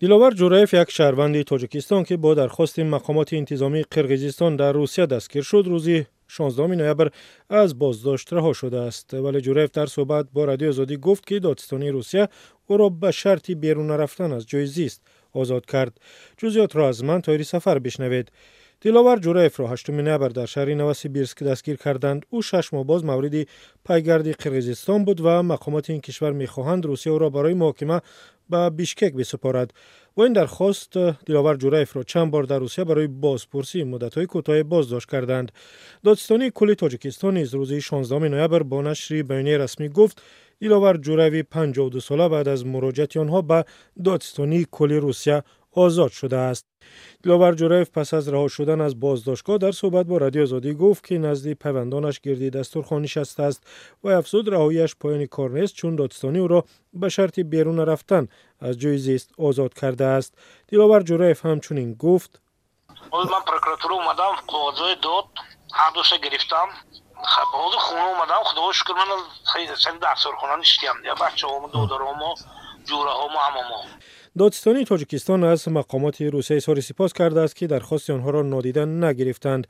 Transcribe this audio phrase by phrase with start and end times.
[0.00, 5.66] диловар ҷураев як шаҳрванди тоҷикистон ки бо дархости мақомоти интизомии қирғизистон дар русия дастгир шуд
[5.72, 7.08] рӯзи 16 ноябр
[7.48, 12.24] аз боздошт раҳо шудааст вале ҷураев дар суҳбат бо радиои озодӣ гуфт ки додистонии русия
[12.72, 15.00] ӯро ба шарти берун нарафтан аз ҷои зист
[15.40, 15.94] озод кард
[16.38, 18.26] ҷузъиётро аз ман тоири сафар бишнавед
[18.84, 23.48] диловар ҷураевро 8 ноябр дар шаҳри новосибирск дастгир карданд ӯ шаш моҳ боз мавриди
[23.86, 27.98] пайгарди қирғизистон буд ва мақомоти ин кишвар мехоҳанд русия ӯро барои муҳокима
[28.48, 29.68] ба бишкек бисупорад
[30.16, 30.92] бо ин дархост
[31.26, 35.48] диловар ҷураевро чанд бор дар русия барои бозпурсӣ муддатҳои кӯтоҳе боздошт карданд
[36.04, 40.16] додистонии кулли тоҷикистон низ рӯзи 16 ноябр бо нашри баёнияи расмӣ гуфт
[40.60, 43.58] диловар ҷураеви 52сола баъд аз муроҷиати онҳо ба
[43.96, 45.38] додистонии кулли русия
[45.73, 46.65] آزاد شده است.
[47.23, 51.17] دلاور جرایف پس از رها شدن از بازداشتگاه در صحبت با رادیو آزادی گفت که
[51.17, 53.63] نزد فرزندانش گردی دستورخوان نشسته است
[54.03, 58.27] و افزود رهاییش پایان کار نیست چون دادستانی او را به شرط بیرون رفتن
[58.59, 60.33] از جای زیست آزاد کرده است.
[60.67, 62.41] دلاور جرایف همچنین گفت
[63.13, 65.25] امروز من پرکراتور اومدم موضوع داد
[65.73, 66.67] هر دوشه گرفتم.
[67.23, 68.43] خب خونه اومدم.
[68.43, 72.35] خدا شکر من از سن دستور خونه نشتیم بچه هم دو ما
[72.83, 73.99] جوره هم هم
[74.37, 79.67] دادستانی تاجیکستان از مقامات روسیه سار سپاس کرده است که درخواست آنها را نادیده نگرفتند.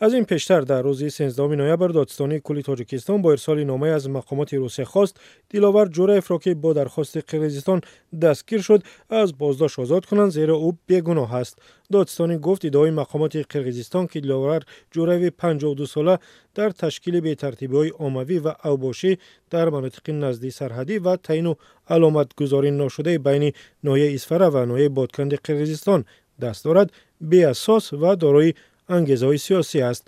[0.00, 4.54] از این پیشتر در روز 13 نوامبر دادستانی کلی تاجیکستان با ارسال نامه از مقامات
[4.54, 5.16] روسیه خواست.
[5.48, 7.80] دیلاور جورایف را که با درخواست قرقیزستان
[8.22, 8.82] دستگیر شد.
[9.10, 11.58] از بازداشت آزاد کنند زیرا او بیگناه است.
[11.92, 16.18] دادستانی گفت ادعای مقامات قرقیزستان که دیلاور جورایف 52 ساله
[16.54, 19.18] در تشکیل به ترتیبی آموی و اوباشی
[19.50, 21.56] در مناطق نزدی سرحدی و تعیین
[21.88, 23.52] علامت گذاری ناشده بین
[23.84, 26.04] ناحیه ноҳияи исфара ва ноҳияи бодканди қирғизистон
[26.38, 26.88] даст дорад
[27.20, 28.56] беасос ва дорои
[28.88, 30.04] ангезаҳои сиёсӣ аст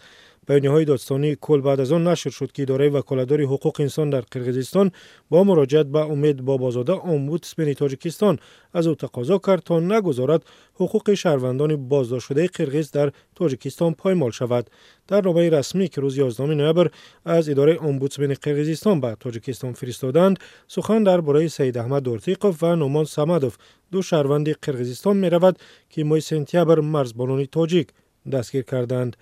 [0.47, 4.91] بیانیه‌های دادستانی کل بعد از آن نشر شد که اداره وکالتداری حقوق انسان در قرقیزستان
[5.31, 8.39] با مراجعت به امید بابازاده امبودسمن تاجیکستان
[8.75, 10.43] از او تقاضا کرد تا نگذارد
[10.75, 14.71] حقوق شهروندان بازداشت شده قرقیز در تاجیکستان پایمال شود.
[15.09, 16.91] در نامه رسمی که روز 11 نوامبر
[17.25, 23.57] از اداره امبودسمن قرقیزستان به تاجیکستان فرستادند سخن درباره سید احمد دورتیقوف و نومان سمدوف
[23.93, 25.59] دو شهروند قرقیزستان می‌رود
[25.91, 27.89] که ماه سپتامبر مرزبانان تاجیک
[28.33, 29.17] دستگیر کردند.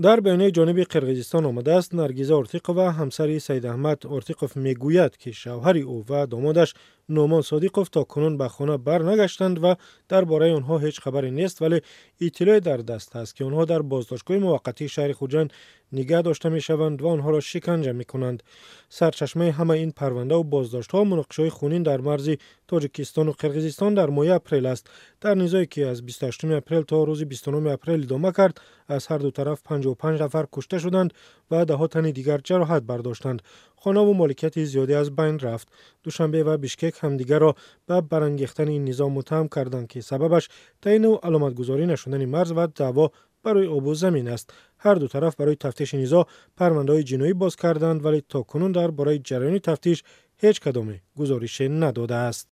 [0.00, 6.20] дар баёнияи ҷониби қирғизистон омадааст наргиза ортиқова ҳамсари саидаҳмад ортиқов мегӯяд ки шавҳари ӯ ва
[6.32, 6.70] домодаш
[7.11, 9.75] نومان صادیقوف تا کنون به خانه بر نگشتند و
[10.09, 11.81] درباره آنها هیچ خبری نیست ولی
[12.21, 15.53] اطلاع در دست است که آنها در بازداشتگاه موقتی شهر خوجند
[15.93, 18.43] نگه داشته می شوند و آنها را شکنجه می کنند
[18.89, 22.29] سرچشمه همه این پرونده و بازداشت ها مناقشه خونین در مرز
[22.67, 24.89] تاجیکستان و قرقیزستان در ماه اپریل است.
[25.21, 29.31] در نزاعی که از 28 اپریل تا روز 29 اپریل ادامه کرد از هر دو
[29.31, 31.13] طرف 55 نفر کشته شدند
[31.51, 33.41] و ده تن دیگر جراحت برداشتند.
[33.75, 35.67] خانه و مالکیت زیادی از بین رفت.
[36.03, 37.55] دوشنبه و بیشکک همدیگر را
[37.87, 40.49] به برانگیختن این نزاع متهم کردند که سببش
[40.81, 43.11] تعیین و علامتگذاری نشدن مرز و دعوا
[43.43, 44.53] برای آب و زمین است.
[44.77, 46.27] هر دو طرف برای تفتیش نزاع
[46.57, 50.03] پرونده های جنایی باز کردند ولی تا کنون در برای جریان تفتیش
[50.37, 52.47] هیچ کدام گزارش نداده است.